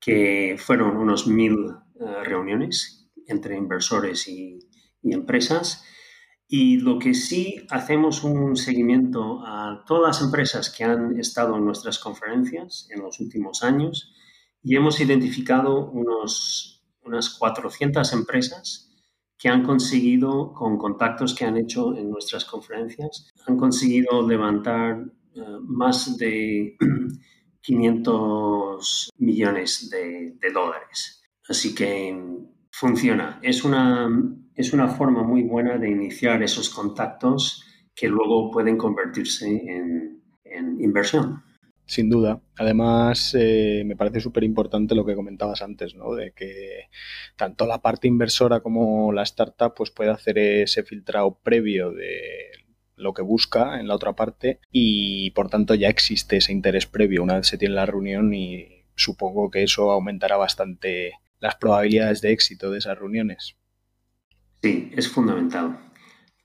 que 0.00 0.56
fueron 0.58 0.96
unos 0.96 1.28
mil 1.28 1.54
uh, 1.54 2.24
reuniones 2.24 3.05
entre 3.26 3.56
inversores 3.56 4.28
y, 4.28 4.58
empresas. 5.02 5.84
Y 6.48 6.78
lo 6.78 6.98
que 6.98 7.14
sí 7.14 7.64
hacemos 7.70 8.24
un 8.24 8.56
seguimiento 8.56 9.40
a 9.46 9.84
todas 9.86 10.18
las 10.18 10.26
empresas 10.26 10.68
que 10.70 10.82
han 10.82 11.18
estado 11.18 11.56
en 11.56 11.64
nuestras 11.64 12.00
conferencias 12.00 12.88
en 12.90 13.02
los 13.02 13.20
últimos 13.20 13.62
años 13.62 14.12
y 14.62 14.74
hemos 14.74 15.00
identificado 15.00 15.88
unos, 15.90 16.84
unas 17.04 17.30
400 17.30 18.12
empresas 18.14 18.86
que 19.38 19.48
han 19.48 19.62
conseguido, 19.62 20.52
con 20.54 20.78
contactos 20.78 21.34
que 21.34 21.44
han 21.44 21.56
hecho 21.56 21.96
en 21.96 22.10
nuestras 22.10 22.44
conferencias, 22.44 23.32
han 23.46 23.56
conseguido 23.56 24.26
levantar 24.26 25.04
eh, 25.34 25.40
más 25.62 26.16
de 26.16 26.76
500 27.60 29.10
millones 29.18 29.90
de, 29.90 30.36
de 30.40 30.52
dólares. 30.52 31.22
Así 31.48 31.74
que 31.74 32.16
funciona. 32.76 33.40
Es 33.42 33.64
una, 33.64 34.06
es 34.54 34.74
una 34.74 34.88
forma 34.88 35.22
muy 35.22 35.42
buena 35.42 35.78
de 35.78 35.88
iniciar 35.88 36.42
esos 36.42 36.68
contactos 36.68 37.64
que 37.94 38.06
luego 38.06 38.50
pueden 38.50 38.76
convertirse 38.76 39.46
en, 39.48 40.22
inversión. 40.78 41.42
Sin 41.86 42.10
duda. 42.10 42.42
Además, 42.58 43.34
eh, 43.38 43.82
me 43.86 43.96
parece 43.96 44.20
súper 44.20 44.44
importante 44.44 44.94
lo 44.94 45.06
que 45.06 45.14
comentabas 45.14 45.62
antes, 45.62 45.94
¿no? 45.94 46.14
De 46.14 46.32
que 46.32 46.88
tanto 47.36 47.66
la 47.66 47.80
parte 47.80 48.08
inversora 48.08 48.60
como 48.60 49.10
la 49.12 49.22
startup 49.22 49.72
pues 49.74 49.90
puede 49.90 50.10
hacer 50.10 50.38
ese 50.38 50.82
filtrado 50.82 51.38
previo 51.42 51.92
de 51.92 52.50
lo 52.96 53.14
que 53.14 53.22
busca 53.22 53.80
en 53.80 53.88
la 53.88 53.94
otra 53.94 54.14
parte 54.14 54.60
y 54.70 55.30
por 55.30 55.48
tanto 55.48 55.74
ya 55.74 55.88
existe 55.88 56.38
ese 56.38 56.52
interés 56.52 56.86
previo 56.86 57.22
una 57.22 57.36
vez 57.36 57.46
se 57.46 57.58
tiene 57.58 57.74
la 57.74 57.84
reunión 57.84 58.32
y 58.32 58.84
supongo 58.94 59.50
que 59.50 59.62
eso 59.62 59.90
aumentará 59.90 60.38
bastante 60.38 61.12
las 61.40 61.56
probabilidades 61.56 62.20
de 62.20 62.32
éxito 62.32 62.70
de 62.70 62.78
esas 62.78 62.98
reuniones. 62.98 63.56
Sí, 64.62 64.90
es 64.94 65.08
fundamental. 65.08 65.78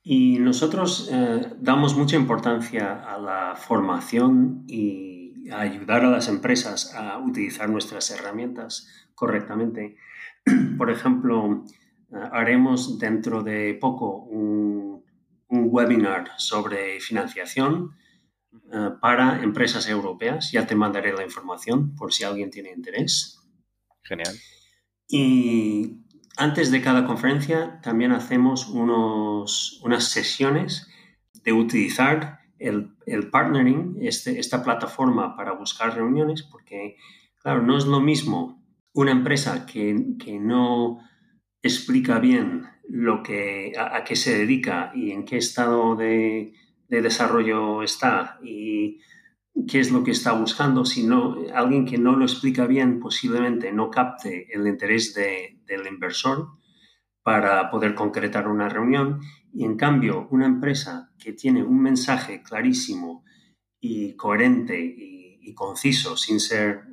Y 0.03 0.39
nosotros 0.39 1.09
eh, 1.11 1.53
damos 1.59 1.95
mucha 1.95 2.15
importancia 2.15 3.03
a 3.03 3.17
la 3.19 3.55
formación 3.55 4.63
y 4.67 5.49
a 5.51 5.61
ayudar 5.61 6.05
a 6.05 6.09
las 6.09 6.27
empresas 6.27 6.93
a 6.95 7.17
utilizar 7.19 7.69
nuestras 7.69 8.09
herramientas 8.11 8.87
correctamente. 9.13 9.97
Por 10.77 10.89
ejemplo, 10.89 11.63
eh, 12.11 12.15
haremos 12.31 12.97
dentro 12.97 13.43
de 13.43 13.77
poco 13.79 14.23
un, 14.23 15.03
un 15.47 15.67
webinar 15.71 16.31
sobre 16.37 16.99
financiación 16.99 17.91
eh, 18.73 18.89
para 18.99 19.41
empresas 19.43 19.87
europeas. 19.87 20.51
Ya 20.51 20.65
te 20.65 20.75
mandaré 20.75 21.13
la 21.13 21.23
información 21.23 21.95
por 21.95 22.11
si 22.11 22.23
alguien 22.23 22.49
tiene 22.49 22.71
interés. 22.71 23.39
Genial. 24.03 24.35
Y 25.11 25.97
antes 26.37 26.71
de 26.71 26.81
cada 26.81 27.05
conferencia 27.05 27.79
también 27.81 28.13
hacemos 28.13 28.67
unos, 28.67 29.81
unas 29.83 30.05
sesiones 30.05 30.89
de 31.43 31.53
utilizar 31.53 32.39
el, 32.59 32.95
el 33.05 33.29
partnering, 33.29 33.97
este, 34.01 34.39
esta 34.39 34.63
plataforma 34.63 35.35
para 35.35 35.53
buscar 35.53 35.95
reuniones, 35.95 36.43
porque, 36.43 36.95
claro, 37.37 37.61
no 37.61 37.77
es 37.77 37.85
lo 37.85 37.99
mismo 37.99 38.63
una 38.93 39.11
empresa 39.11 39.65
que, 39.65 40.15
que 40.17 40.39
no 40.39 40.99
explica 41.61 42.19
bien 42.19 42.67
lo 42.87 43.23
que, 43.23 43.73
a, 43.77 43.97
a, 43.97 44.03
qué 44.03 44.15
se 44.15 44.37
dedica 44.37 44.91
y 44.95 45.11
en 45.11 45.25
qué 45.25 45.37
estado 45.37 45.95
de, 45.95 46.53
de 46.87 47.01
desarrollo 47.01 47.83
está 47.83 48.39
y 48.43 48.99
qué 49.67 49.79
es 49.79 49.91
lo 49.91 50.03
que 50.03 50.11
está 50.11 50.31
buscando, 50.33 50.85
sino 50.85 51.37
alguien 51.53 51.85
que 51.85 51.97
no 51.97 52.15
lo 52.15 52.25
explica 52.25 52.65
bien 52.65 52.99
posiblemente 52.99 53.71
no 53.71 53.89
capte 53.89 54.47
el 54.53 54.67
interés 54.67 55.13
del 55.13 55.87
inversor 55.87 56.49
para 57.23 57.69
poder 57.69 57.93
concretar 57.93 58.47
una 58.47 58.69
reunión. 58.69 59.21
Y 59.53 59.65
en 59.65 59.75
cambio 59.75 60.27
una 60.31 60.45
empresa 60.45 61.11
que 61.17 61.33
tiene 61.33 61.63
un 61.63 61.81
mensaje 61.81 62.41
clarísimo 62.41 63.25
y 63.79 64.15
coherente 64.15 64.79
y, 64.79 65.21
conciso 65.53 66.15
sin 66.15 66.39
ser 66.39 66.85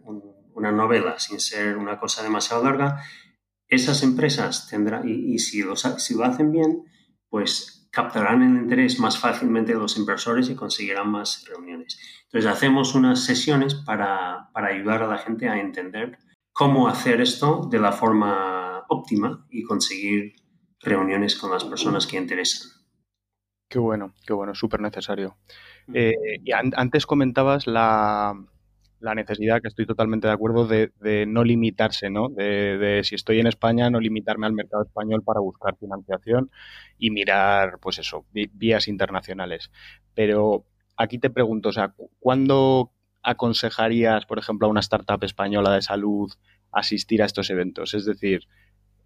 una 0.52 0.72
novela, 0.72 1.20
sin 1.20 1.38
ser 1.38 1.76
una 1.76 2.00
cosa 2.00 2.24
demasiado 2.24 2.64
larga, 2.64 3.00
esas 3.68 4.02
empresas 4.02 4.66
tendrán, 4.68 5.08
y, 5.08 5.38
si, 5.38 5.62
si 5.98 6.14
lo 6.14 6.24
hacen 6.24 6.50
bien, 6.50 6.82
pues 7.28 7.77
captarán 7.98 8.42
el 8.42 8.62
interés 8.62 9.00
más 9.00 9.18
fácilmente 9.18 9.72
de 9.72 9.78
los 9.80 9.98
inversores 9.98 10.48
y 10.48 10.54
conseguirán 10.54 11.10
más 11.10 11.44
reuniones. 11.48 11.98
Entonces 12.26 12.48
hacemos 12.48 12.94
unas 12.94 13.24
sesiones 13.24 13.74
para, 13.74 14.50
para 14.52 14.68
ayudar 14.68 15.02
a 15.02 15.08
la 15.08 15.18
gente 15.18 15.48
a 15.48 15.58
entender 15.58 16.16
cómo 16.52 16.86
hacer 16.86 17.20
esto 17.20 17.66
de 17.68 17.80
la 17.80 17.90
forma 17.90 18.84
óptima 18.88 19.44
y 19.50 19.64
conseguir 19.64 20.36
reuniones 20.78 21.34
con 21.34 21.50
las 21.50 21.64
personas 21.64 22.06
que 22.06 22.18
interesan. 22.18 22.70
Qué 23.68 23.80
bueno, 23.80 24.14
qué 24.24 24.32
bueno, 24.32 24.54
súper 24.54 24.80
necesario. 24.80 25.36
Eh, 25.92 26.14
y 26.44 26.52
antes 26.52 27.04
comentabas 27.04 27.66
la, 27.66 28.32
la 29.00 29.14
necesidad, 29.14 29.60
que 29.60 29.68
estoy 29.68 29.86
totalmente 29.86 30.26
de 30.26 30.32
acuerdo, 30.32 30.66
de, 30.66 30.90
no 31.26 31.44
limitarse, 31.44 32.10
¿no? 32.10 32.28
De, 32.28 33.00
si 33.04 33.14
estoy 33.14 33.40
en 33.40 33.46
España, 33.46 33.90
no 33.90 34.00
limitarme 34.00 34.46
al 34.46 34.52
mercado 34.52 34.84
español 34.84 35.22
para 35.22 35.40
buscar 35.40 35.76
financiación 35.76 36.50
y 36.98 37.10
mirar, 37.10 37.78
pues 37.80 37.98
eso, 37.98 38.26
vías 38.32 38.88
internacionales. 38.88 39.70
Pero 40.14 40.64
aquí 40.96 41.18
te 41.18 41.30
pregunto, 41.30 41.68
o 41.68 41.72
sea, 41.72 41.94
¿cuándo 42.18 42.92
aconsejarías, 43.22 44.26
por 44.26 44.38
ejemplo, 44.38 44.66
a 44.66 44.70
una 44.70 44.80
startup 44.80 45.22
española 45.24 45.74
de 45.74 45.82
salud 45.82 46.32
asistir 46.72 47.22
a 47.22 47.26
estos 47.26 47.50
eventos? 47.50 47.94
Es 47.94 48.04
decir, 48.04 48.42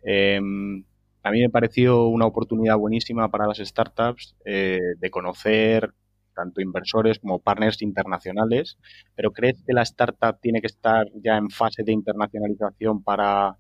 em, 0.03 0.85
a 1.23 1.31
mí 1.31 1.41
me 1.41 1.51
pareció 1.51 2.07
una 2.07 2.27
oportunidad 2.27 2.77
buenísima 2.77 3.31
para 3.31 3.47
las 3.47 3.59
startups 3.59 4.37
eh, 4.45 4.81
de 4.99 5.11
conocer 5.11 5.95
tanto 6.35 6.61
inversores 6.61 7.19
como 7.19 7.39
partners 7.39 7.83
internacionales, 7.83 8.79
pero 9.15 9.33
¿crees 9.33 9.63
que 9.67 9.73
la 9.73 9.83
startup 9.83 10.39
tiene 10.41 10.61
que 10.61 10.67
estar 10.67 11.07
ya 11.23 11.37
en 11.37 11.51
fase 11.51 11.83
de 11.83 11.93
internacionalización 11.93 13.03
para, 13.03 13.57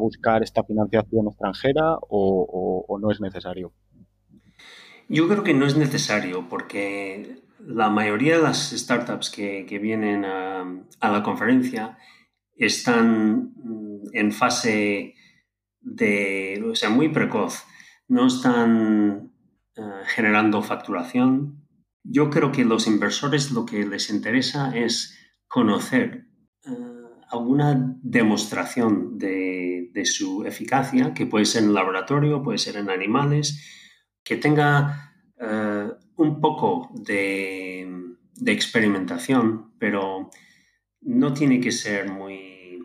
buscar 0.00 0.42
esta 0.42 0.62
financiación 0.62 1.26
extranjera 1.26 1.96
o, 2.08 2.98
no 3.00 3.10
es 3.10 3.20
necesario? 3.20 3.72
Yo 5.08 5.28
creo 5.28 5.42
que 5.42 5.54
no 5.54 5.66
es 5.66 5.76
necesario 5.76 6.48
porque 6.48 7.42
la 7.58 7.90
mayoría 7.90 8.36
de 8.36 8.42
las 8.42 8.70
startups 8.70 9.30
que, 9.30 9.78
vienen 9.80 10.24
a, 10.24 11.10
la 11.10 11.22
conferencia 11.22 11.98
están 12.56 13.54
en 14.12 14.32
fase 14.32 15.14
de, 15.80 16.62
o 16.70 16.74
sea, 16.74 16.90
muy 16.90 17.08
precoz. 17.08 17.64
No 18.06 18.26
están 18.26 19.32
eh, 19.76 19.82
generando 20.06 20.62
facturación, 20.62 21.59
yo 22.02 22.30
creo 22.30 22.52
que 22.52 22.64
los 22.64 22.86
inversores 22.86 23.50
lo 23.52 23.66
que 23.66 23.84
les 23.84 24.10
interesa 24.10 24.76
es 24.76 25.16
conocer 25.48 26.26
eh, 26.64 26.70
alguna 27.30 27.96
demostración 28.02 29.18
de, 29.18 29.90
su 30.04 30.44
eficacia, 30.46 31.12
que 31.12 31.26
puede 31.26 31.44
ser 31.44 31.64
en 31.64 31.74
laboratorio, 31.74 32.42
puede 32.42 32.58
ser 32.58 32.76
en 32.76 32.88
animales, 32.88 33.60
que 34.24 34.36
tenga 34.36 35.12
eh, 35.38 35.90
un 36.16 36.40
poco 36.40 36.90
de, 36.94 37.86
experimentación, 38.46 39.74
pero 39.78 40.30
no 41.02 41.34
tiene 41.34 41.60
que 41.60 41.70
ser 41.70 42.10
muy, 42.10 42.78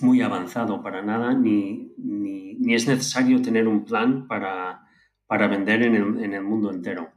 muy 0.00 0.22
avanzado 0.22 0.82
para 0.82 1.02
nada, 1.02 1.34
ni, 1.34 1.92
es 2.66 2.88
necesario 2.88 3.42
tener 3.42 3.68
un 3.68 3.84
plan 3.84 4.26
para, 4.26 4.88
vender 5.28 5.82
en 5.82 6.34
el 6.34 6.42
mundo 6.42 6.70
entero. 6.70 7.12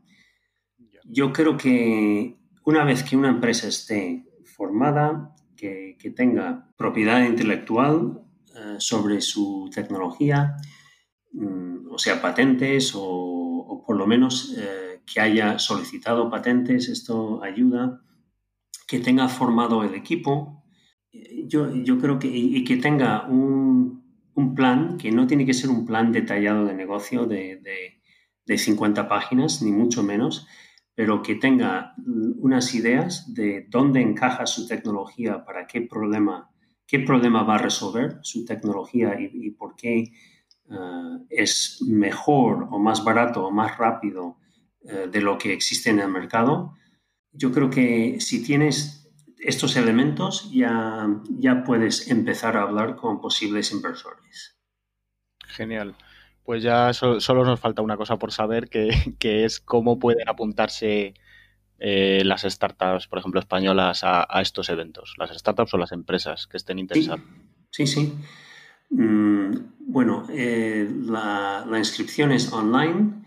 Yo 1.08 1.32
creo 1.32 1.56
que 1.56 2.38
una 2.66 2.84
vez 2.84 3.04
que 3.04 3.16
una 3.16 3.30
empresa 3.30 3.68
esté 3.68 4.26
formada, 4.44 5.36
que, 5.56 5.96
tenga 6.16 6.72
propiedad 6.78 7.26
intelectual 7.26 8.22
eh, 8.56 8.76
sobre 8.78 9.22
su 9.22 9.70
tecnología, 9.74 10.56
mm, 11.34 11.92
o 11.92 11.98
sea, 11.98 12.22
patentes 12.22 12.94
o, 12.96 13.84
por 13.86 13.98
lo 13.98 14.08
menos 14.08 14.56
eh, 14.58 15.02
que 15.06 15.20
haya 15.20 15.60
solicitado 15.60 16.30
patentes, 16.30 16.90
esto 16.90 17.42
ayuda, 17.44 18.02
que 18.88 19.00
tenga 19.00 19.28
formado 19.28 19.84
el 19.84 19.96
equipo, 19.96 20.64
yo, 21.48 22.00
creo 22.00 22.20
que, 22.20 22.28
y, 22.28 22.64
que 22.64 22.78
tenga 22.78 23.26
un, 23.28 24.04
plan, 24.56 24.98
que 24.98 25.12
no 25.12 25.28
tiene 25.28 25.46
que 25.46 25.54
ser 25.54 25.70
un 25.70 25.86
plan 25.86 26.12
detallado 26.12 26.66
de 26.66 26.74
negocio 26.74 27.26
de, 27.26 27.62
de 28.46 28.58
50 28.58 29.08
páginas, 29.08 29.62
ni 29.62 29.72
mucho 29.72 30.04
menos, 30.04 30.48
pero 30.96 31.22
que 31.22 31.36
tenga 31.36 31.94
unas 31.98 32.74
ideas 32.74 33.34
de 33.34 33.68
dónde 33.70 34.02
encaja 34.02 34.48
su 34.48 34.66
tecnología, 34.66 35.44
para 35.44 35.68
qué 35.68 35.82
problema, 35.82 36.50
qué 36.88 37.00
problema 37.00 37.44
va 37.44 37.56
a 37.56 37.60
resolver 37.60 38.20
su 38.22 38.46
tecnología 38.46 39.18
y, 39.20 39.52
por 39.52 39.76
qué 39.76 40.00
eh, 40.00 41.26
es 41.30 41.84
mejor 41.86 42.68
o 42.72 42.80
más 42.80 43.04
barato 43.04 43.46
o 43.46 43.52
más 43.52 43.78
rápido 43.78 44.38
eh, 44.84 45.10
de 45.12 45.22
lo 45.22 45.38
que 45.38 45.52
existe 45.52 45.90
en 45.90 46.00
el 46.00 46.10
mercado. 46.10 46.74
Yo 47.34 47.52
creo 47.52 47.70
que 47.70 48.22
si 48.22 48.42
tienes 48.42 49.12
estos 49.38 49.76
elementos 49.76 50.50
ya, 50.54 51.08
ya 51.30 51.66
puedes 51.66 52.10
empezar 52.10 52.56
a 52.56 52.62
hablar 52.62 52.96
con 52.96 53.20
posibles 53.20 53.74
inversores. 53.74 54.58
Genial 55.46 55.96
pues 56.46 56.62
ya 56.62 56.94
solo 56.94 57.44
nos 57.44 57.60
falta 57.60 57.82
una 57.82 57.98
cosa 57.98 58.18
por 58.18 58.32
saber, 58.32 58.70
que, 59.20 59.46
es 59.46 59.60
cómo 59.60 60.00
pueden 60.00 60.30
apuntarse 60.30 61.16
eh, 61.80 62.22
las 62.24 62.44
startups, 62.44 63.08
por 63.08 63.20
ejemplo, 63.20 63.40
españolas 63.40 64.02
a, 64.04 64.42
estos 64.42 64.70
eventos, 64.70 65.16
las 65.18 65.36
startups 65.36 65.74
o 65.74 65.78
las 65.78 65.92
empresas 65.92 66.48
que 66.48 66.58
estén 66.58 66.80
interesadas. 66.80 67.22
Sí, 67.72 67.88
sí. 67.88 68.14
Mm, 68.92 69.56
bueno, 69.80 70.26
eh, 70.30 70.88
la, 71.02 71.66
inscripción 71.78 72.32
es 72.32 72.54
online. 72.54 73.24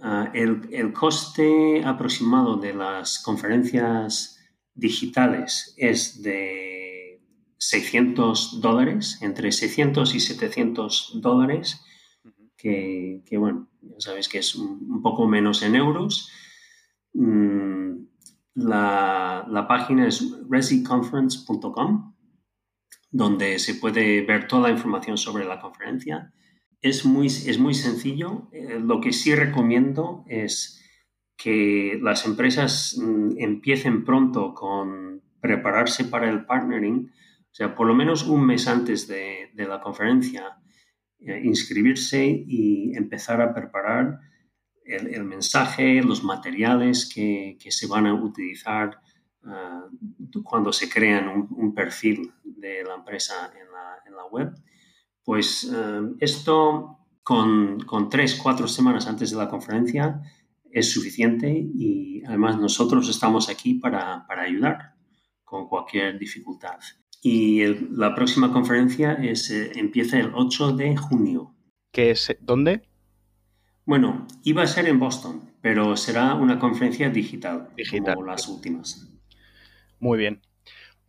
Ah, 0.00 0.30
el, 0.32 0.92
coste 0.92 1.82
aproximado 1.84 2.56
de 2.56 2.74
las 2.74 3.18
conferencias 3.18 4.38
digitales 4.74 5.74
es 5.76 6.22
de 6.22 7.20
600 7.56 8.60
dólares, 8.60 9.18
entre 9.22 9.50
600 9.50 10.14
y 10.14 10.20
700 10.20 11.12
dólares 11.20 11.84
que, 12.58 13.22
bueno, 13.38 13.68
ya 13.80 14.00
sabéis 14.00 14.28
que 14.28 14.38
es 14.38 14.54
un, 14.56 15.00
poco 15.00 15.26
menos 15.26 15.62
en 15.62 15.76
euros. 15.76 16.30
Mm, 17.14 18.06
la, 18.56 19.66
página 19.68 20.08
es 20.08 20.24
resiconference.com, 20.48 22.14
donde 23.10 23.58
se 23.58 23.74
puede 23.76 24.22
ver 24.22 24.48
toda 24.48 24.68
la 24.68 24.74
información 24.74 25.16
sobre 25.16 25.44
la 25.44 25.60
conferencia. 25.60 26.32
Es 26.82 27.04
muy, 27.04 27.28
es 27.28 27.58
muy 27.58 27.74
sencillo. 27.74 28.48
Eh, 28.52 28.80
lo 28.80 29.00
que 29.00 29.12
sí 29.12 29.34
recomiendo 29.34 30.24
es 30.28 30.82
que 31.36 31.98
las 32.02 32.26
empresas 32.26 32.98
mm, 33.00 33.38
empiecen 33.38 34.04
pronto 34.04 34.52
con 34.54 35.22
prepararse 35.40 36.04
para 36.04 36.28
el 36.28 36.44
partnering, 36.44 37.12
o 37.50 37.54
sea, 37.54 37.76
por 37.76 37.86
lo 37.86 37.94
menos 37.94 38.24
un 38.24 38.44
mes 38.44 38.66
antes 38.66 39.06
de, 39.06 39.50
de 39.54 39.66
la 39.68 39.80
conferencia, 39.80 40.58
eh, 41.20 41.40
inscribirse 41.44 42.24
y 42.24 42.96
empezar 42.96 43.40
a 43.40 43.52
preparar 43.52 44.20
el, 44.84 45.24
mensaje, 45.24 46.02
los 46.02 46.24
materiales 46.24 47.10
que, 47.12 47.58
se 47.68 47.86
van 47.86 48.06
a 48.06 48.14
utilizar 48.14 49.00
ah, 49.44 49.86
cuando 50.42 50.72
se 50.72 50.88
crean 50.88 51.28
un, 51.28 51.74
perfil 51.74 52.32
de 52.42 52.84
la 52.84 52.94
empresa 52.94 53.52
en 53.54 54.14
la, 54.14 54.24
web. 54.30 54.52
Pues 55.24 55.70
ah, 55.72 56.08
esto 56.20 56.98
con, 57.22 57.80
con, 57.80 58.08
tres, 58.08 58.38
cuatro 58.40 58.68
semanas 58.68 59.06
antes 59.06 59.30
de 59.30 59.36
la 59.36 59.48
conferencia 59.48 60.22
es 60.70 60.90
suficiente 60.90 61.50
y 61.50 62.22
además 62.24 62.58
nosotros 62.58 63.08
estamos 63.08 63.48
aquí 63.48 63.74
para, 63.74 64.26
para 64.26 64.42
ayudar 64.42 64.94
con 65.44 65.66
cualquier 65.68 66.18
dificultad. 66.18 66.78
Y 67.22 67.64
la 67.96 68.14
próxima 68.14 68.52
conferencia 68.52 69.14
es, 69.14 69.50
eh, 69.50 69.72
empieza 69.74 70.18
el 70.18 70.30
8 70.34 70.72
de 70.72 70.96
junio. 70.96 71.54
¿Qué 71.92 72.10
es? 72.10 72.36
¿Dónde? 72.40 72.82
Bueno, 73.84 74.26
iba 74.44 74.62
a 74.62 74.66
ser 74.66 74.86
en 74.86 74.98
Boston, 74.98 75.54
pero 75.62 75.96
será 75.96 76.34
una 76.34 76.58
conferencia 76.58 77.08
digital, 77.10 77.70
digital. 77.76 78.14
como 78.14 78.26
las 78.26 78.46
últimas. 78.48 79.08
Muy 79.98 80.18
bien. 80.18 80.42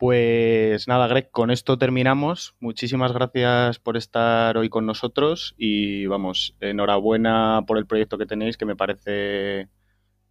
Pues 0.00 0.88
nada, 0.88 1.06
Greg, 1.08 1.30
con 1.30 1.50
esto 1.50 1.76
terminamos. 1.76 2.56
Muchísimas 2.58 3.12
gracias 3.12 3.78
por 3.78 3.98
estar 3.98 4.56
hoy 4.56 4.70
con 4.70 4.86
nosotros 4.86 5.54
y 5.58 6.06
vamos, 6.06 6.56
enhorabuena 6.60 7.64
por 7.66 7.76
el 7.76 7.86
proyecto 7.86 8.16
que 8.16 8.24
tenéis, 8.24 8.56
que 8.56 8.64
me 8.64 8.76
parece 8.76 9.68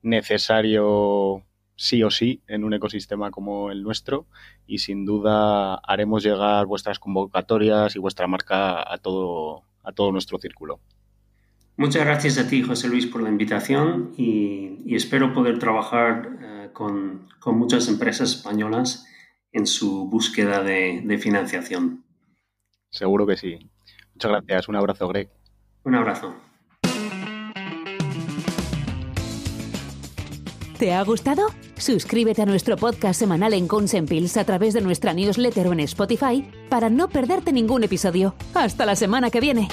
necesario 0.01 1.45
sí 1.79 2.03
o 2.03 2.11
sí 2.11 2.41
en 2.47 2.65
un 2.65 2.73
ecosistema 2.73 3.31
como 3.31 3.71
el 3.71 3.83
nuestro 3.83 4.27
y 4.67 4.79
sin 4.79 5.05
duda 5.05 5.75
haremos 5.75 6.23
llegar 6.23 6.65
vuestras 6.65 6.99
convocatorias 6.99 7.95
y 7.95 7.99
vuestra 7.99 8.27
marca 8.27 8.83
a 8.91 8.97
todo, 8.97 9.63
a 9.83 9.93
todo 9.93 10.11
nuestro 10.11 10.37
círculo. 10.39 10.81
Muchas 11.77 12.03
gracias 12.03 12.37
a 12.37 12.49
ti, 12.49 12.63
José 12.63 12.89
Luis, 12.89 13.07
por 13.07 13.23
la 13.23 13.29
invitación 13.29 14.11
y, 14.17 14.93
espero 14.93 15.33
poder 15.33 15.57
trabajar 15.57 16.37
eh, 16.41 16.69
con, 16.73 17.29
muchas 17.45 17.87
empresas 17.87 18.35
españolas 18.35 19.07
en 19.53 19.65
su 19.65 20.09
búsqueda 20.09 20.61
de, 20.61 21.01
de 21.05 21.17
financiación. 21.17 22.03
Seguro 22.89 23.25
que 23.25 23.37
sí. 23.37 23.57
Muchas 24.15 24.31
gracias. 24.31 24.67
Un 24.67 24.75
abrazo, 24.75 25.07
Greg. 25.07 25.29
Un 25.85 25.95
abrazo. 25.95 26.35
¿Te 30.79 30.93
ha 30.93 31.03
gustado? 31.03 31.47
Suscríbete 31.77 32.41
a 32.41 32.45
nuestro 32.45 32.77
podcast 32.77 33.19
semanal 33.19 33.53
en 33.53 33.67
Consempils 33.67 34.37
a 34.37 34.45
través 34.45 34.73
de 34.73 34.79
nuestra 34.79 35.13
newsletter 35.13 35.67
o 35.67 35.73
en 35.73 35.81
Spotify 35.81 36.49
para 36.69 36.89
no 36.89 37.09
perderte 37.09 37.51
ningún 37.51 37.83
episodio. 37.83 38.33
Hasta 38.53 38.85
la 38.85 38.95
semana 38.95 39.29
que 39.29 39.41
viene. 39.41 39.67